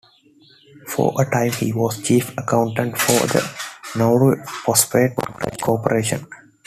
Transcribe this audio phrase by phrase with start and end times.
[0.87, 3.47] For a time he was Chief Accountant for the
[3.95, 5.11] Nauru Phosphate
[5.61, 6.25] Corporation.